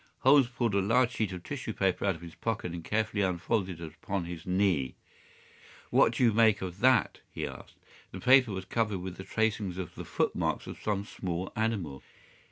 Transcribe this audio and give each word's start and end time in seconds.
Holmes 0.21 0.47
pulled 0.47 0.73
a 0.73 0.81
large 0.81 1.11
sheet 1.11 1.31
of 1.31 1.43
tissue 1.43 1.73
paper 1.73 2.05
out 2.05 2.15
of 2.15 2.21
his 2.23 2.33
pocket 2.33 2.71
and 2.71 2.83
carefully 2.83 3.21
unfolded 3.21 3.79
it 3.79 3.93
upon 4.01 4.25
his 4.25 4.47
knee. 4.47 4.95
"What 5.91 6.13
do 6.13 6.23
you 6.23 6.33
make 6.33 6.59
of 6.63 6.79
that?" 6.79 7.19
he 7.31 7.45
asked. 7.45 7.75
The 8.11 8.19
paper 8.19 8.51
was 8.51 8.65
covered 8.65 8.97
with 9.01 9.17
the 9.17 9.23
tracings 9.23 9.77
of 9.77 9.93
the 9.93 10.03
footmarks 10.03 10.65
of 10.65 10.81
some 10.81 11.05
small 11.05 11.51
animal. 11.55 12.01